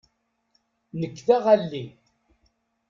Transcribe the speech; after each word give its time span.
Nekk 0.99 1.17
d 1.27 1.29
aɣalli. 1.35 1.85